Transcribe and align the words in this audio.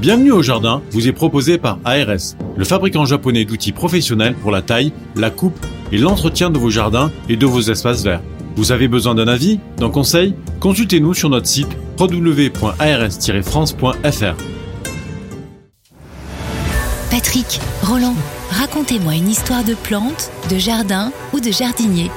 Bienvenue 0.00 0.30
au 0.30 0.42
jardin 0.42 0.80
vous 0.92 1.08
est 1.08 1.12
proposé 1.12 1.58
par 1.58 1.80
ARS, 1.84 2.36
le 2.56 2.64
fabricant 2.64 3.04
japonais 3.04 3.44
d'outils 3.44 3.72
professionnels 3.72 4.36
pour 4.36 4.52
la 4.52 4.62
taille, 4.62 4.92
la 5.16 5.30
coupe 5.30 5.58
et 5.90 5.98
l'entretien 5.98 6.50
de 6.50 6.58
vos 6.58 6.70
jardins 6.70 7.10
et 7.28 7.36
de 7.36 7.46
vos 7.46 7.62
espaces 7.62 8.04
verts. 8.04 8.22
Vous 8.54 8.70
avez 8.70 8.86
besoin 8.86 9.16
d'un 9.16 9.26
avis, 9.26 9.58
d'un 9.76 9.90
conseil? 9.90 10.36
Consultez-nous 10.60 11.14
sur 11.14 11.30
notre 11.30 11.48
site 11.48 11.66
www.ars-france.fr. 11.98 14.36
Patrick, 17.10 17.60
Roland, 17.82 18.14
racontez-moi 18.50 19.16
une 19.16 19.28
histoire 19.28 19.64
de 19.64 19.74
plante, 19.74 20.30
de 20.48 20.58
jardin 20.58 21.12
ou 21.32 21.40
de 21.40 21.50
jardinier. 21.50 22.12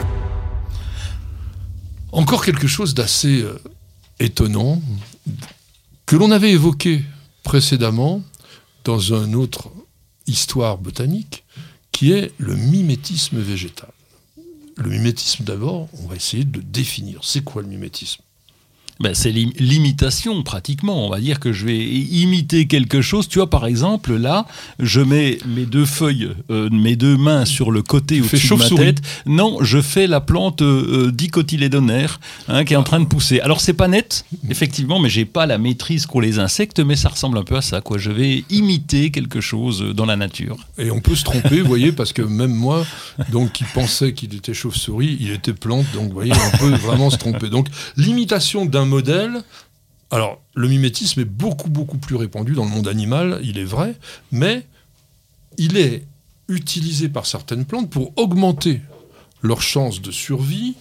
Encore 2.12 2.46
quelque 2.46 2.68
chose 2.68 2.94
d'assez 2.94 3.42
euh, 3.42 3.60
étonnant 4.20 4.80
que 6.06 6.16
l'on 6.16 6.30
avait 6.30 6.52
évoqué 6.52 7.02
précédemment 7.44 8.24
dans 8.84 9.00
une 9.00 9.36
autre 9.36 9.70
histoire 10.28 10.78
botanique, 10.78 11.44
qui 11.92 12.12
est 12.12 12.34
le 12.38 12.56
mimétisme 12.56 13.40
végétal. 13.40 13.92
Le 14.78 14.90
mimétisme 14.90 15.44
d'abord, 15.44 15.90
on 16.02 16.08
va 16.08 16.16
essayer 16.16 16.46
de 16.46 16.62
définir. 16.62 17.24
C'est 17.24 17.44
quoi 17.44 17.62
le 17.62 17.68
mimétisme? 17.68 18.24
Ben, 19.02 19.14
c'est 19.16 19.32
l'imitation 19.32 20.44
pratiquement. 20.44 21.06
On 21.06 21.10
va 21.10 21.20
dire 21.20 21.40
que 21.40 21.52
je 21.52 21.66
vais 21.66 21.84
imiter 21.84 22.68
quelque 22.68 23.02
chose. 23.02 23.28
Tu 23.28 23.40
vois, 23.40 23.50
par 23.50 23.66
exemple, 23.66 24.16
là, 24.16 24.46
je 24.80 25.02
mets 25.02 25.40
mes 25.48 25.66
deux 25.66 25.86
feuilles, 25.86 26.30
euh, 26.50 26.70
mes 26.72 26.96
deux 26.96 27.18
mains 27.18 27.46
sur 27.46 27.72
le 27.72 27.82
côté 27.82 28.22
au-dessus 28.22 28.50
de 28.50 28.56
ma 28.56 28.70
tête. 28.70 29.02
Non, 29.26 29.58
je 29.62 29.82
fais 29.82 30.08
la 30.08 30.22
plante 30.22 30.62
euh, 30.62 31.08
euh 31.08 31.12
dicotylédonaire 31.12 32.20
hein, 32.48 32.64
qui 32.64 32.74
est 32.74 32.78
en 32.78 32.84
train 32.84 33.00
de 33.00 33.06
pousser. 33.06 33.40
Alors 33.40 33.60
c'est 33.62 33.74
pas 33.74 33.88
net, 33.88 34.26
effectivement, 34.50 35.00
mais 35.00 35.10
j'ai 35.10 35.26
pas 35.26 35.46
la 35.46 35.58
maîtrise 35.58 36.06
qu'ont 36.06 36.20
les 36.20 36.40
insectes, 36.40 36.80
mais 36.80 36.96
ça 36.96 37.10
ressemble 37.10 37.38
un 37.38 37.44
peu 37.44 37.56
à 37.56 37.62
ça. 37.62 37.82
Quoi. 37.82 37.98
Je 37.98 38.12
vais 38.12 38.44
imiter 38.50 39.12
quelque 39.12 39.42
chose 39.42 39.82
dans 39.96 40.06
la 40.06 40.16
nature. 40.16 40.58
Et 40.78 40.92
on 40.92 41.00
peut 41.00 41.16
se 41.16 41.24
tromper, 41.24 41.62
vous 41.62 41.68
voyez, 41.68 41.92
parce 41.92 42.14
que 42.14 42.22
même 42.22 42.54
moi, 42.54 42.86
donc 43.32 43.52
qui 43.52 43.64
pensais 43.64 44.14
qu'il 44.14 44.34
était 44.36 44.54
chauve-souris, 44.54 45.18
il 45.20 45.32
était 45.32 45.54
plante. 45.54 45.86
Donc 45.94 46.08
vous 46.08 46.14
voyez, 46.14 46.34
on 46.34 46.58
peut 46.58 46.76
vraiment 46.76 47.10
se 47.10 47.18
tromper. 47.18 47.50
Donc 47.50 47.68
l'imitation 47.98 48.66
d'un 48.66 48.86
modèle. 48.92 49.44
Alors, 50.12 50.42
le 50.56 50.68
mimétisme 50.68 51.22
est 51.22 51.26
beaucoup, 51.26 51.70
beaucoup 51.70 51.98
plus 51.98 52.18
répandu 52.18 52.54
dans 52.54 52.66
le 52.66 52.70
monde 52.70 52.90
animal, 52.90 53.40
il 53.44 53.58
est 53.58 53.64
vrai, 53.64 53.96
mais 54.32 54.68
il 55.58 55.78
est 55.78 56.06
utilisé 56.50 57.08
par 57.08 57.26
certaines 57.26 57.66
plantes 57.66 57.90
pour 57.90 58.12
augmenter 58.18 58.82
leurs 59.42 59.62
chances 59.62 60.02
de 60.02 60.12
survie 60.12 60.76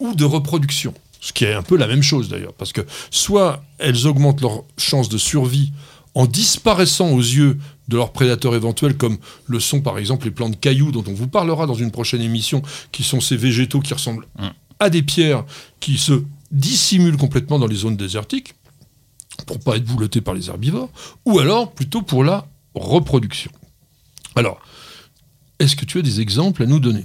ou 0.00 0.14
de 0.14 0.24
reproduction. 0.24 0.92
Ce 1.20 1.32
qui 1.32 1.44
est 1.44 1.54
un 1.54 1.62
peu 1.62 1.76
la 1.76 1.86
même 1.86 2.02
chose 2.02 2.28
d'ailleurs, 2.28 2.52
parce 2.52 2.72
que 2.72 2.82
soit 3.10 3.64
elles 3.78 4.06
augmentent 4.06 4.42
leurs 4.42 4.64
chances 4.76 5.08
de 5.08 5.18
survie 5.18 5.72
en 6.14 6.26
disparaissant 6.26 7.10
aux 7.10 7.20
yeux 7.20 7.58
de 7.88 7.96
leurs 7.96 8.12
prédateurs 8.12 8.54
éventuels, 8.54 8.96
comme 8.96 9.18
le 9.46 9.60
sont 9.60 9.80
par 9.80 9.98
exemple 9.98 10.26
les 10.26 10.32
plantes 10.32 10.58
cailloux, 10.60 10.90
dont 10.90 11.04
on 11.06 11.14
vous 11.14 11.28
parlera 11.28 11.66
dans 11.66 11.74
une 11.74 11.92
prochaine 11.92 12.20
émission, 12.20 12.60
qui 12.92 13.04
sont 13.04 13.20
ces 13.20 13.36
végétaux 13.36 13.80
qui 13.80 13.94
ressemblent 13.94 14.26
mmh. 14.38 14.48
à 14.80 14.90
des 14.90 15.02
pierres, 15.02 15.44
qui 15.80 15.96
se 15.96 16.22
dissimule 16.50 17.16
complètement 17.16 17.58
dans 17.58 17.66
les 17.66 17.76
zones 17.76 17.96
désertiques, 17.96 18.54
pour 19.46 19.58
pas 19.60 19.76
être 19.76 19.84
bouloté 19.84 20.20
par 20.20 20.34
les 20.34 20.48
herbivores, 20.48 20.90
ou 21.24 21.38
alors 21.38 21.72
plutôt 21.72 22.02
pour 22.02 22.24
la 22.24 22.46
reproduction. 22.74 23.50
Alors, 24.36 24.60
est-ce 25.58 25.76
que 25.76 25.84
tu 25.84 25.98
as 25.98 26.02
des 26.02 26.20
exemples 26.20 26.62
à 26.62 26.66
nous 26.66 26.80
donner? 26.80 27.04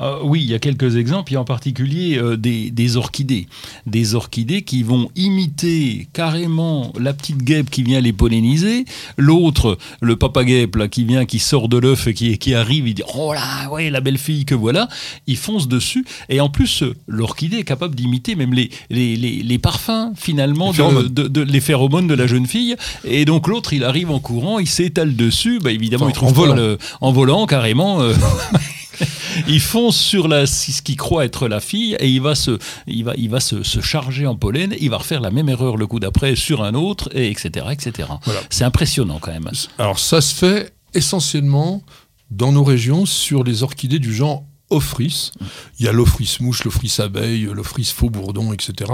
Euh, 0.00 0.18
oui, 0.22 0.42
il 0.42 0.50
y 0.50 0.54
a 0.54 0.58
quelques 0.58 0.96
exemples, 0.96 1.32
et 1.32 1.36
en 1.36 1.44
particulier 1.44 2.18
euh, 2.18 2.36
des, 2.36 2.96
orchidées. 2.96 3.46
Des 3.86 4.14
orchidées 4.14 4.62
qui 4.62 4.82
vont 4.82 5.10
imiter 5.16 6.08
carrément 6.12 6.92
la 6.98 7.12
petite 7.12 7.42
guêpe 7.42 7.70
qui 7.70 7.82
vient 7.82 8.00
les 8.00 8.12
polliniser, 8.12 8.84
l'autre, 9.16 9.78
le 10.00 10.16
papa 10.16 10.44
guêpe 10.44 10.76
là, 10.76 10.88
qui 10.88 11.04
vient, 11.04 11.24
qui 11.24 11.38
sort 11.38 11.68
de 11.68 11.78
l'œuf 11.78 12.06
et 12.06 12.14
qui, 12.14 12.36
qui 12.38 12.54
arrive, 12.54 12.88
il 12.88 12.94
dit 12.94 13.02
Oh 13.14 13.32
là, 13.32 13.70
ouais, 13.70 13.90
la 13.90 14.00
belle 14.00 14.18
fille 14.18 14.44
que 14.44 14.54
voilà, 14.54 14.88
il 15.26 15.36
fonce 15.36 15.68
dessus, 15.68 16.04
et 16.28 16.40
en 16.40 16.48
plus, 16.48 16.84
l'orchidée 17.06 17.58
est 17.58 17.64
capable 17.64 17.94
d'imiter 17.94 18.34
même 18.34 18.54
les, 18.54 18.70
les, 18.90 19.58
parfums 19.58 20.12
finalement, 20.14 20.72
les 20.72 21.08
de, 21.08 21.40
les 21.40 21.60
phéromones 21.60 22.06
de 22.06 22.14
la 22.14 22.26
jeune 22.26 22.46
fille, 22.46 22.76
et 23.04 23.24
donc 23.24 23.48
l'autre, 23.48 23.72
il 23.72 23.84
arrive 23.84 24.10
en 24.10 24.20
courant, 24.20 24.58
il 24.58 24.68
s'étale 24.68 25.16
dessus, 25.16 25.58
bah, 25.60 25.72
évidemment, 25.72 26.08
il 26.08 26.14
trouve 26.14 26.28
en 26.28 26.32
volant. 26.32 26.76
en 27.00 27.12
volant 27.12 27.46
carrément. 27.46 28.00
Euh, 28.02 28.14
il 29.48 29.60
fonce 29.60 29.96
sur 29.96 30.28
la, 30.28 30.46
ce 30.46 30.82
qu'il 30.82 30.96
croit 30.96 31.24
être 31.24 31.48
la 31.48 31.60
fille 31.60 31.96
et 32.00 32.08
il 32.08 32.20
va, 32.20 32.34
se, 32.34 32.58
il 32.86 33.04
va, 33.04 33.14
il 33.16 33.30
va 33.30 33.40
se, 33.40 33.62
charger 33.62 34.26
en 34.26 34.36
pollen. 34.36 34.74
Il 34.80 34.90
va 34.90 34.98
refaire 34.98 35.20
la 35.20 35.30
même 35.30 35.48
erreur 35.48 35.76
le 35.76 35.86
coup 35.86 36.00
d'après 36.00 36.36
sur 36.36 36.62
un 36.62 36.74
autre, 36.74 37.08
et 37.14 37.30
etc. 37.30 37.66
etc. 37.70 38.08
C'est 38.50 38.64
impressionnant 38.64 39.18
quand 39.20 39.32
même. 39.32 39.50
Alors 39.78 39.98
ça 39.98 40.20
se 40.20 40.34
fait 40.34 40.72
essentiellement 40.94 41.82
dans 42.30 42.52
nos 42.52 42.64
régions 42.64 43.06
sur 43.06 43.44
les 43.44 43.62
orchidées 43.62 43.98
du 43.98 44.14
genre 44.14 44.44
Ophrys. 44.70 45.30
Il 45.78 45.86
y 45.86 45.88
a 45.88 45.92
l'Ophrys 45.92 46.38
mouche, 46.40 46.64
l'Ophrys 46.64 46.96
abeille, 46.98 47.44
l'Ophrys 47.44 47.84
faux 47.84 48.10
bourdon, 48.10 48.52
etc. 48.52 48.90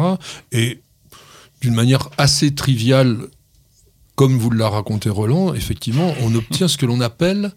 Et 0.50 0.80
d'une 1.62 1.74
manière 1.74 2.10
assez 2.18 2.54
triviale, 2.54 3.28
comme 4.16 4.36
vous 4.36 4.50
l'a 4.50 4.68
raconté 4.68 5.08
Roland, 5.08 5.54
effectivement, 5.54 6.14
on 6.20 6.34
obtient 6.34 6.68
ce 6.68 6.76
que 6.76 6.86
l'on 6.86 7.00
appelle 7.00 7.52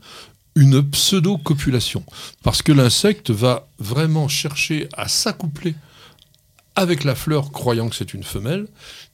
une 0.55 0.81
pseudo-copulation. 0.81 2.03
Parce 2.43 2.61
que 2.61 2.71
l'insecte 2.71 3.29
va 3.29 3.67
vraiment 3.79 4.27
chercher 4.27 4.87
à 4.93 5.07
s'accoupler 5.07 5.75
avec 6.75 7.03
la 7.03 7.15
fleur, 7.15 7.51
croyant 7.51 7.89
que 7.89 7.95
c'est 7.95 8.13
une 8.13 8.23
femelle, 8.23 8.67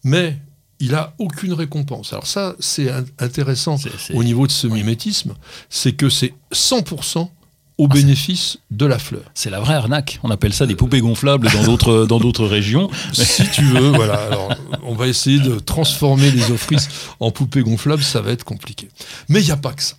mais 0.04 0.38
il 0.80 0.92
n'a 0.92 1.14
aucune 1.20 1.54
récompense. 1.54 2.12
Alors 2.12 2.26
ça, 2.26 2.56
c'est 2.60 2.92
intéressant 3.20 3.78
au 4.14 4.24
niveau 4.24 4.48
de 4.48 4.52
ce 4.52 4.68
mimétisme, 4.68 5.36
c'est 5.70 5.94
que 5.94 6.10
c'est 6.10 6.34
100% 6.52 7.30
au 7.78 7.88
ah, 7.90 7.94
bénéfice 7.94 8.58
de 8.70 8.86
la 8.86 9.00
fleur. 9.00 9.24
C'est 9.34 9.50
la 9.50 9.60
vraie 9.60 9.76
arnaque. 9.76 10.20
On 10.24 10.30
appelle 10.30 10.54
ça 10.54 10.66
des 10.66 10.76
poupées 10.76 11.00
gonflables 11.00 11.50
dans 11.52 11.64
d'autres 11.64 12.06
dans 12.10 12.20
d'autres 12.20 12.46
régions. 12.46 12.90
Si 13.14 13.50
tu 13.50 13.64
veux, 13.64 13.90
voilà. 13.90 14.16
Alors, 14.16 14.54
on 14.84 14.94
va 14.94 15.08
essayer 15.08 15.40
de 15.40 15.58
transformer 15.58 16.30
les 16.32 16.52
offrices 16.52 16.90
en 17.20 17.32
poupées 17.32 17.62
gonflables, 17.62 18.04
ça 18.04 18.22
va 18.22 18.32
être 18.32 18.44
compliqué. 18.44 18.90
Mais 19.30 19.42
il 19.42 19.46
n'y 19.46 19.52
a 19.52 19.58
pas 19.58 19.74
que 19.74 19.84
ça. 19.84 19.96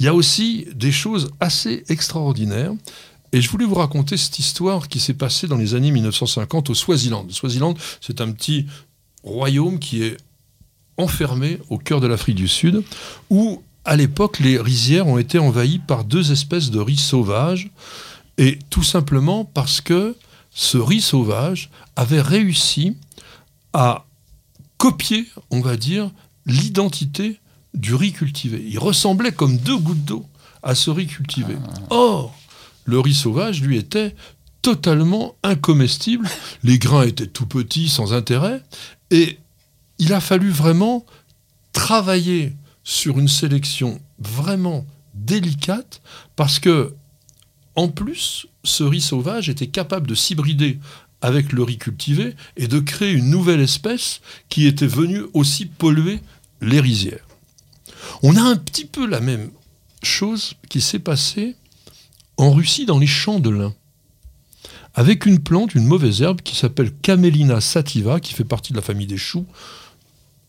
Il 0.00 0.06
y 0.06 0.08
a 0.08 0.14
aussi 0.14 0.66
des 0.74 0.92
choses 0.92 1.30
assez 1.40 1.84
extraordinaires. 1.88 2.72
Et 3.32 3.42
je 3.42 3.50
voulais 3.50 3.66
vous 3.66 3.74
raconter 3.74 4.16
cette 4.16 4.38
histoire 4.38 4.88
qui 4.88 4.98
s'est 4.98 5.14
passée 5.14 5.46
dans 5.46 5.58
les 5.58 5.74
années 5.74 5.90
1950 5.90 6.70
au 6.70 6.74
Swaziland. 6.74 7.24
Le 7.28 7.32
Swaziland, 7.32 7.74
c'est 8.00 8.22
un 8.22 8.32
petit 8.32 8.66
royaume 9.22 9.78
qui 9.78 10.02
est 10.02 10.16
enfermé 10.96 11.58
au 11.68 11.76
cœur 11.76 12.00
de 12.00 12.06
l'Afrique 12.06 12.36
du 12.36 12.48
Sud, 12.48 12.82
où 13.28 13.62
à 13.84 13.94
l'époque 13.94 14.40
les 14.40 14.58
rizières 14.58 15.06
ont 15.06 15.18
été 15.18 15.38
envahies 15.38 15.78
par 15.78 16.04
deux 16.04 16.32
espèces 16.32 16.70
de 16.70 16.80
riz 16.80 16.96
sauvages, 16.96 17.70
et 18.38 18.58
tout 18.70 18.82
simplement 18.82 19.44
parce 19.44 19.80
que 19.82 20.16
ce 20.50 20.78
riz 20.78 21.02
sauvage 21.02 21.70
avait 21.94 22.22
réussi 22.22 22.96
à 23.74 24.06
copier, 24.78 25.26
on 25.50 25.60
va 25.60 25.76
dire, 25.76 26.10
l'identité 26.46 27.38
du 27.74 27.94
riz 27.94 28.12
cultivé. 28.12 28.64
Il 28.66 28.78
ressemblait 28.78 29.32
comme 29.32 29.56
deux 29.56 29.76
gouttes 29.76 30.04
d'eau 30.04 30.26
à 30.62 30.74
ce 30.74 30.90
riz 30.90 31.06
cultivé. 31.06 31.56
Ah. 31.62 31.86
Or, 31.90 32.36
le 32.84 33.00
riz 33.00 33.14
sauvage, 33.14 33.62
lui, 33.62 33.76
était 33.76 34.14
totalement 34.62 35.34
incomestible. 35.42 36.28
Les 36.62 36.78
grains 36.78 37.04
étaient 37.04 37.26
tout 37.26 37.46
petits, 37.46 37.88
sans 37.88 38.12
intérêt. 38.12 38.62
Et 39.10 39.38
il 39.98 40.12
a 40.12 40.20
fallu 40.20 40.50
vraiment 40.50 41.04
travailler 41.72 42.54
sur 42.84 43.18
une 43.18 43.28
sélection 43.28 44.00
vraiment 44.18 44.84
délicate 45.14 46.02
parce 46.36 46.58
que, 46.58 46.94
en 47.76 47.88
plus, 47.88 48.46
ce 48.64 48.82
riz 48.82 49.00
sauvage 49.00 49.48
était 49.48 49.68
capable 49.68 50.06
de 50.06 50.14
s'hybrider 50.14 50.78
avec 51.22 51.52
le 51.52 51.62
riz 51.62 51.78
cultivé 51.78 52.34
et 52.56 52.66
de 52.66 52.80
créer 52.80 53.12
une 53.12 53.30
nouvelle 53.30 53.60
espèce 53.60 54.20
qui 54.48 54.66
était 54.66 54.86
venue 54.86 55.22
aussi 55.34 55.66
polluer 55.66 56.20
les 56.60 56.80
rizières. 56.80 57.26
On 58.22 58.36
a 58.36 58.42
un 58.42 58.56
petit 58.56 58.84
peu 58.84 59.06
la 59.06 59.20
même 59.20 59.50
chose 60.02 60.54
qui 60.68 60.80
s'est 60.80 60.98
passée 60.98 61.56
en 62.36 62.52
Russie 62.52 62.86
dans 62.86 62.98
les 62.98 63.06
champs 63.06 63.40
de 63.40 63.50
lin, 63.50 63.74
avec 64.94 65.26
une 65.26 65.40
plante, 65.40 65.74
une 65.74 65.86
mauvaise 65.86 66.22
herbe 66.22 66.42
qui 66.42 66.56
s'appelle 66.56 66.92
Camelina 66.92 67.60
sativa, 67.60 68.20
qui 68.20 68.34
fait 68.34 68.44
partie 68.44 68.72
de 68.72 68.78
la 68.78 68.82
famille 68.82 69.06
des 69.06 69.16
choux. 69.16 69.46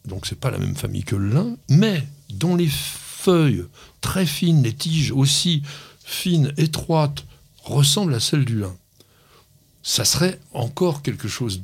Donc 0.05 0.25
c'est 0.25 0.39
pas 0.39 0.51
la 0.51 0.57
même 0.57 0.75
famille 0.75 1.03
que 1.03 1.15
le 1.15 1.29
lin, 1.29 1.57
mais 1.69 2.05
dont 2.29 2.55
les 2.55 2.69
feuilles 2.69 3.65
très 4.01 4.25
fines, 4.25 4.63
les 4.63 4.73
tiges 4.73 5.11
aussi 5.11 5.63
fines, 6.03 6.53
étroites, 6.57 7.23
ressemblent 7.63 8.15
à 8.15 8.19
celles 8.19 8.45
du 8.45 8.59
lin. 8.59 8.75
Ça 9.83 10.05
serait 10.05 10.39
encore 10.53 11.01
quelque 11.01 11.27
chose 11.27 11.61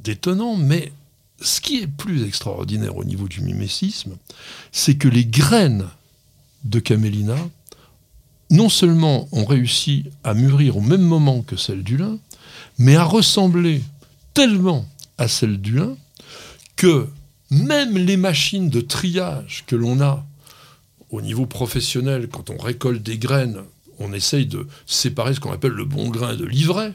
d'étonnant, 0.00 0.56
mais 0.56 0.92
ce 1.40 1.60
qui 1.60 1.78
est 1.78 1.86
plus 1.86 2.24
extraordinaire 2.24 2.96
au 2.96 3.04
niveau 3.04 3.28
du 3.28 3.40
mimétisme, 3.40 4.16
c'est 4.72 4.96
que 4.96 5.08
les 5.08 5.24
graines 5.24 5.88
de 6.64 6.78
Camelina, 6.78 7.36
non 8.50 8.68
seulement 8.68 9.28
ont 9.32 9.44
réussi 9.44 10.04
à 10.24 10.34
mûrir 10.34 10.76
au 10.76 10.80
même 10.80 11.02
moment 11.02 11.42
que 11.42 11.56
celles 11.56 11.82
du 11.82 11.96
lin, 11.96 12.18
mais 12.78 12.96
à 12.96 13.04
ressembler 13.04 13.82
tellement 14.34 14.86
à 15.18 15.28
celles 15.28 15.60
du 15.60 15.76
lin 15.76 15.96
que 16.76 17.08
même 17.50 17.96
les 17.96 18.16
machines 18.16 18.70
de 18.70 18.80
triage 18.80 19.64
que 19.66 19.76
l'on 19.76 20.00
a 20.00 20.24
au 21.10 21.20
niveau 21.20 21.46
professionnel, 21.46 22.28
quand 22.28 22.50
on 22.50 22.56
récolte 22.56 23.02
des 23.02 23.18
graines, 23.18 23.62
on 23.98 24.12
essaye 24.12 24.46
de 24.46 24.66
séparer 24.86 25.34
ce 25.34 25.40
qu'on 25.40 25.52
appelle 25.52 25.72
le 25.72 25.84
bon 25.84 26.08
grain 26.08 26.36
de 26.36 26.44
l'ivraie, 26.44 26.94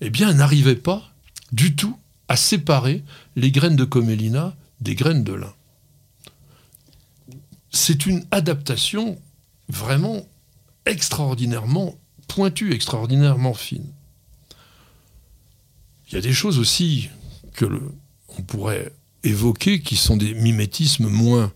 eh 0.00 0.10
bien, 0.10 0.30
elles 0.30 0.36
n'arrivaient 0.36 0.74
pas 0.74 1.10
du 1.52 1.76
tout 1.76 1.96
à 2.28 2.36
séparer 2.36 3.04
les 3.36 3.50
graines 3.50 3.76
de 3.76 3.84
comélina 3.84 4.56
des 4.80 4.94
graines 4.94 5.24
de 5.24 5.34
lin. 5.34 5.54
C'est 7.70 8.06
une 8.06 8.24
adaptation 8.30 9.18
vraiment 9.68 10.26
extraordinairement 10.86 11.96
pointue, 12.28 12.72
extraordinairement 12.72 13.54
fine. 13.54 13.86
Il 16.08 16.14
y 16.14 16.18
a 16.18 16.20
des 16.20 16.32
choses 16.32 16.58
aussi 16.58 17.08
que 17.54 17.66
on 18.38 18.42
pourrait 18.42 18.92
évoquer 19.22 19.80
qui 19.80 19.96
sont 19.96 20.16
des 20.16 20.34
mimétismes 20.34 21.08
moins 21.08 21.52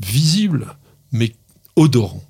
visibles, 0.00 0.74
mais 1.12 1.34
odorants. 1.76 2.24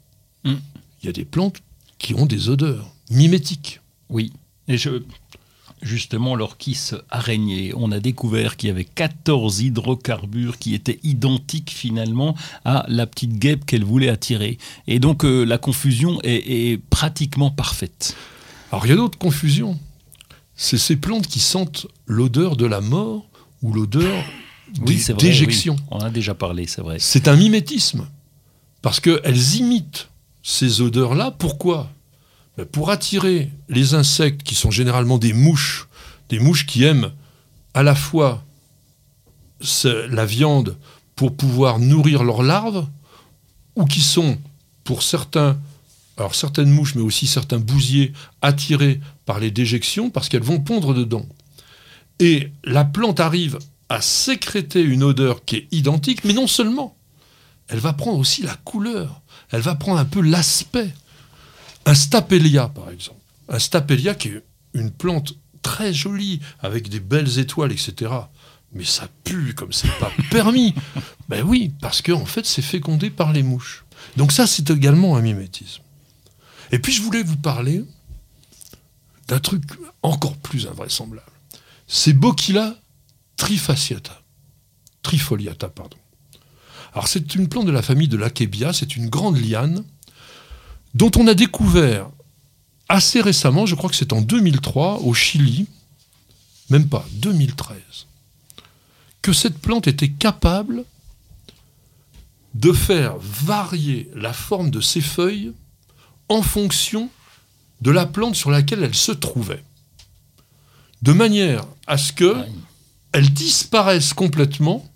Mm. 0.45 0.55
Il 1.03 1.07
y 1.07 1.09
a 1.09 1.13
des 1.13 1.25
plantes 1.25 1.63
qui 1.99 2.15
ont 2.15 2.27
des 2.27 2.49
odeurs 2.49 2.95
mimétiques. 3.11 3.81
Oui. 4.09 4.33
Et 4.69 4.77
je, 4.77 5.03
justement 5.83 6.35
l'orchis 6.37 6.91
araignée. 7.11 7.73
On 7.77 7.93
a 7.93 8.01
découvert 8.01 8.57
qu'il 8.57 8.69
y 8.69 8.71
avait 8.73 8.85
14 8.85 9.61
hydrocarbures 9.61 10.59
qui 10.59 10.75
étaient 10.75 11.01
identiques 11.03 11.71
finalement 11.71 12.35
à 12.65 12.85
la 12.89 13.07
petite 13.07 13.39
guêpe 13.39 13.65
qu'elle 13.67 13.85
voulait 13.85 14.09
attirer. 14.09 14.59
Et 14.87 14.99
donc 14.99 15.25
euh, 15.25 15.45
la 15.45 15.59
confusion 15.59 16.21
est, 16.23 16.71
est 16.73 16.79
pratiquement 16.79 17.51
parfaite. 17.51 18.17
Alors 18.73 18.87
il 18.87 18.91
y 18.91 18.93
a 18.93 18.97
d'autres 18.97 19.19
confusions. 19.19 19.79
C'est 20.57 20.79
ces 20.79 20.97
plantes 20.97 21.27
qui 21.27 21.41
sentent 21.41 21.87
l'odeur 22.07 22.57
de 22.57 22.67
la 22.67 22.81
mort 22.81 23.27
ou 23.63 23.73
l'odeur 23.73 24.25
Oui, 24.87 24.97
des- 25.15 25.29
oui. 25.75 25.81
On 25.91 25.97
en 25.97 26.01
a 26.01 26.11
déjà 26.11 26.35
parlé, 26.35 26.67
c'est 26.67 26.81
vrai. 26.83 26.97
C'est 27.01 27.29
un 27.29 27.37
mimétisme. 27.37 28.07
Parce 28.83 29.01
qu'elles 29.01 29.55
imitent 29.57 30.09
ces 30.43 30.81
odeurs-là. 30.81 31.31
Pourquoi? 31.33 31.91
Pour 32.73 32.91
attirer 32.91 33.51
les 33.69 33.95
insectes 33.95 34.43
qui 34.43 34.55
sont 34.55 34.71
généralement 34.71 35.19
des 35.19 35.33
mouches, 35.33 35.89
des 36.29 36.39
mouches 36.39 36.67
qui 36.67 36.85
aiment 36.85 37.13
à 37.75 37.83
la 37.83 37.95
fois 37.95 38.45
la 39.85 40.25
viande 40.25 40.77
pour 41.17 41.37
pouvoir 41.37 41.79
nourrir 41.79 42.23
leurs 42.23 42.43
larves, 42.43 42.87
ou 43.77 43.85
qui 43.87 44.01
sont, 44.01 44.39
pour 44.85 45.03
certains, 45.03 45.59
alors 46.17 46.35
certaines 46.35 46.71
mouches, 46.71 46.95
mais 46.95 47.03
aussi 47.03 47.27
certains 47.27 47.59
bousiers, 47.59 48.13
attirés 48.43 49.01
par 49.27 49.41
les 49.41 49.51
déjections 49.51 50.11
parce 50.11 50.29
qu'elles 50.29 50.43
vont 50.43 50.61
pondre 50.61 50.95
dedans. 50.95 51.27
Et 52.21 52.51
la 52.63 52.85
plante 52.85 53.21
arrive 53.21 53.59
à 53.89 54.01
sécréter 54.01 54.81
une 54.81 55.03
odeur 55.03 55.45
qui 55.45 55.57
est 55.57 55.69
identique, 55.73 56.25
mais 56.25 56.33
non 56.33 56.47
seulement, 56.47 56.97
elle 57.69 57.81
va 57.81 57.93
prendre 57.93 58.19
aussi 58.19 58.43
la 58.43 58.55
couleur, 58.55 59.23
elle 59.51 59.63
va 59.63 59.75
prendre 59.75 59.99
un 59.99 60.05
peu 60.05 60.21
l'aspect. 60.21 60.93
Un 61.87 61.95
stapelia, 61.95 62.69
par 62.69 62.91
exemple. 62.91 63.21
Un 63.49 63.59
stapelia 63.59 64.15
qui 64.15 64.29
est 64.29 64.45
une 64.75 64.91
plante 64.91 65.35
très 65.63 65.93
jolie, 65.93 66.41
avec 66.61 66.89
des 66.89 67.01
belles 67.01 67.39
étoiles, 67.39 67.73
etc. 67.73 68.13
Mais 68.73 68.85
ça 68.85 69.09
pue 69.25 69.55
comme 69.55 69.73
c'est 69.73 69.91
pas 69.99 70.13
permis. 70.31 70.75
Ben 71.29 71.43
oui, 71.43 71.73
parce 71.81 72.03
qu'en 72.03 72.21
en 72.21 72.27
fait, 72.27 72.45
c'est 72.47 72.63
fécondé 72.63 73.11
par 73.11 73.33
les 73.33 73.43
mouches. 73.43 73.85
Donc 74.17 74.33
ça, 74.33 74.47
c'est 74.47 74.71
également 74.71 75.17
un 75.17 75.23
mimétisme. 75.23 75.83
Et 76.71 76.79
puis, 76.79 76.93
je 76.93 77.03
voulais 77.03 77.23
vous 77.23 77.37
parler 77.37 77.85
d'un 79.29 79.41
truc 79.41 79.63
encore 80.03 80.37
plus 80.37 80.67
invraisemblable. 80.67 81.27
C'est 81.87 82.13
Bocchila 82.13 82.77
trifasciata. 83.37 84.23
Trifoliata, 85.03 85.69
pardon. 85.69 85.97
Alors, 86.93 87.09
c'est 87.09 87.35
une 87.35 87.49
plante 87.49 87.67
de 87.67 87.73
la 87.73 87.83
famille 87.83 88.09
de 88.09 88.17
l'Akebia, 88.17 88.73
c'est 88.73 88.97
une 88.97 89.09
grande 89.09 89.39
liane 89.39 89.85
dont 90.95 91.11
on 91.17 91.27
a 91.27 91.35
découvert 91.35 92.09
assez 92.89 93.21
récemment, 93.21 93.67
je 93.67 93.75
crois 93.75 93.91
que 93.91 93.97
c'est 93.97 94.13
en 94.13 94.21
2003, 94.21 95.01
au 95.01 95.15
Chili, 95.15 95.67
même 96.71 96.89
pas, 96.89 97.07
2013, 97.13 97.77
que 99.23 99.33
cette 99.33 99.59
plante 99.59 99.87
était 99.87 100.11
capable 100.11 100.85
de 102.55 102.73
faire 102.73 103.17
varier 103.19 104.09
la 104.15 104.33
forme 104.33 104.71
de 104.71 104.81
ses 104.81 105.01
feuilles 105.01 105.53
en 106.29 106.43
fonction 106.43 107.11
de 107.81 107.91
la 107.91 108.07
plante 108.07 108.37
sur 108.37 108.51
laquelle 108.51 108.83
elle 108.83 108.95
se 108.95 109.13
trouvait. 109.13 109.65
De 111.03 111.13
manière 111.13 111.67
à 111.87 111.99
ce 111.99 112.13
que 112.13 112.37
Aïe. 112.37 112.53
elles 113.13 113.33
disparaissent 113.33 114.15
complètement 114.15 114.89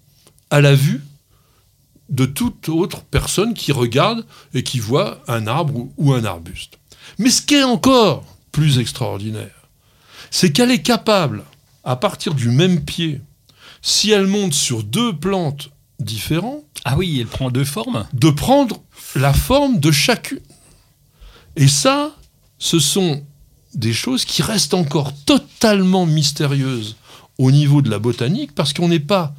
à 0.50 0.60
la 0.60 0.74
vue 0.74 1.02
de 2.08 2.24
toute 2.26 2.68
autre 2.68 3.02
personne 3.02 3.54
qui 3.54 3.72
regarde 3.72 4.24
et 4.54 4.62
qui 4.62 4.78
voit 4.80 5.22
un 5.28 5.46
arbre 5.46 5.88
ou- 5.96 6.12
un 6.12 6.24
arbuste. 6.24 6.78
Mais 7.18 7.30
ce 7.30 7.42
qui 7.42 7.54
est 7.54 7.64
encore 7.64 8.24
plus 8.52 8.78
extraordinaire, 8.78 9.68
c'est 10.30 10.52
qu'elle 10.52 10.70
est 10.70 10.82
capable, 10.82 11.44
à 11.84 11.96
partir 11.96 12.34
du 12.34 12.48
même 12.50 12.84
pied, 12.84 13.20
si 13.82 14.10
elle 14.10 14.26
monte 14.26 14.54
sur 14.54 14.82
deux 14.82 15.14
plantes 15.16 15.70
différentes, 16.00 16.64
Ah 16.84 16.96
oui, 16.96 17.18
elle 17.20 17.26
prend 17.26 17.50
deux 17.50 17.64
formes 17.64 18.06
de 18.12 18.30
prendre 18.30 18.80
la 19.16 19.32
forme 19.34 19.80
de 19.80 19.90
chacune. 19.90 20.40
Et 21.56 21.66
ça, 21.68 22.14
ce 22.58 22.78
sont 22.78 23.24
des 23.74 23.92
choses 23.92 24.24
qui 24.24 24.42
restent 24.42 24.74
encore 24.74 25.12
totalement 25.26 26.06
mystérieuses 26.06 26.96
au 27.36 27.50
niveau 27.50 27.82
de 27.82 27.90
la 27.90 27.98
botanique 27.98 28.54
parce 28.54 28.72
qu'on 28.72 28.88
n'est 28.88 29.00
pas, 29.00 29.34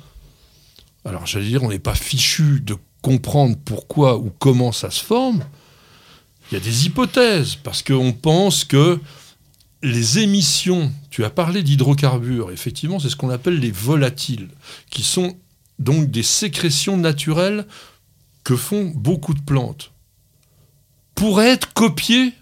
alors 1.05 1.25
j'allais 1.25 1.47
dire, 1.47 1.63
on 1.63 1.69
n'est 1.69 1.79
pas 1.79 1.95
fichu 1.95 2.59
de 2.61 2.75
comprendre 3.01 3.55
pourquoi 3.63 4.17
ou 4.17 4.31
comment 4.39 4.71
ça 4.71 4.91
se 4.91 5.03
forme. 5.03 5.43
Il 6.51 6.55
y 6.55 6.57
a 6.57 6.59
des 6.63 6.85
hypothèses 6.85 7.55
parce 7.55 7.81
qu'on 7.83 8.11
pense 8.11 8.63
que 8.63 8.99
les 9.81 10.19
émissions, 10.19 10.91
tu 11.09 11.23
as 11.23 11.29
parlé 11.29 11.63
d'hydrocarbures, 11.63 12.51
effectivement, 12.51 12.99
c'est 12.99 13.09
ce 13.09 13.15
qu'on 13.15 13.29
appelle 13.29 13.59
les 13.59 13.71
volatiles, 13.71 14.49
qui 14.89 15.03
sont 15.03 15.37
donc 15.77 16.11
des 16.11 16.23
sécrétions 16.23 16.97
naturelles 16.97 17.65
que 18.43 18.57
font 18.57 18.91
beaucoup 18.93 19.33
de 19.33 19.41
plantes, 19.41 19.91
pourraient 21.15 21.49
être 21.51 21.73
copiées 21.73 22.33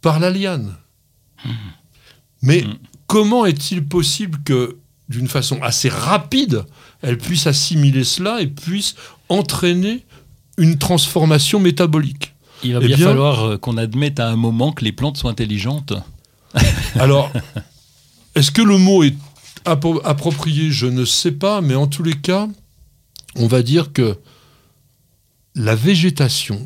par 0.00 0.18
la 0.18 0.30
liane. 0.30 0.74
Mais 2.40 2.62
Mhm. 2.62 2.78
comment 3.06 3.46
est-il 3.46 3.86
possible 3.86 4.40
que, 4.44 4.78
d'une 5.12 5.28
façon 5.28 5.60
assez 5.62 5.88
rapide, 5.88 6.64
elle 7.02 7.18
puisse 7.18 7.46
assimiler 7.46 8.02
cela 8.04 8.40
et 8.40 8.48
puisse 8.48 8.96
entraîner 9.28 10.04
une 10.58 10.76
transformation 10.78 11.60
métabolique 11.60 12.34
Il 12.64 12.72
va 12.74 12.80
Eh 12.82 12.86
bien, 12.88 12.96
bien- 12.96 13.06
falloir 13.08 13.44
euh, 13.44 13.56
qu'on 13.58 13.76
admette 13.76 14.18
à 14.20 14.28
un 14.28 14.36
moment 14.36 14.72
que 14.72 14.84
les 14.84 14.92
plantes 14.92 15.16
sont 15.18 15.28
intelligentes. 15.28 15.92
Alors, 16.96 17.30
est-ce 18.34 18.50
que 18.50 18.62
le 18.62 18.78
mot 18.78 19.02
est 19.04 19.14
appro- 19.64 20.00
approprié? 20.04 20.70
Je 20.70 20.86
ne 20.86 21.04
sais 21.04 21.32
pas, 21.32 21.60
mais 21.60 21.74
en 21.74 21.86
tous 21.86 22.02
les 22.02 22.16
cas, 22.16 22.48
on 23.36 23.46
va 23.46 23.62
dire 23.62 23.92
que 23.92 24.18
la 25.54 25.74
végétation, 25.74 26.60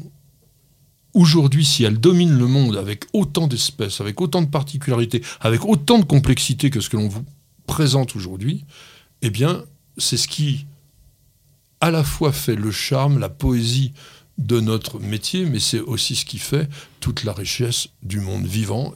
aujourd'hui, 1.14 1.64
si 1.64 1.84
elle 1.84 1.98
domine 1.98 2.36
le 2.36 2.46
monde 2.46 2.76
avec 2.76 3.04
autant 3.12 3.46
d'espèces, 3.46 4.00
avec 4.00 4.20
autant 4.20 4.42
de 4.42 4.48
particularités, 4.48 5.22
avec 5.40 5.64
autant 5.64 5.98
de 5.98 6.04
complexité 6.04 6.70
que 6.70 6.80
ce 6.80 6.88
que 6.90 6.96
l'on 6.96 7.08
vous 7.08 7.24
présente 7.66 8.16
aujourd'hui, 8.16 8.64
eh 9.22 9.30
bien, 9.30 9.64
c'est 9.98 10.16
ce 10.16 10.28
qui, 10.28 10.66
à 11.80 11.90
la 11.90 12.04
fois, 12.04 12.32
fait 12.32 12.56
le 12.56 12.70
charme, 12.70 13.18
la 13.18 13.28
poésie 13.28 13.92
de 14.38 14.60
notre 14.60 14.98
métier, 15.00 15.46
mais 15.46 15.58
c'est 15.58 15.80
aussi 15.80 16.14
ce 16.14 16.24
qui 16.24 16.38
fait 16.38 16.68
toute 17.00 17.24
la 17.24 17.32
richesse 17.32 17.88
du 18.02 18.20
monde 18.20 18.44
vivant 18.44 18.94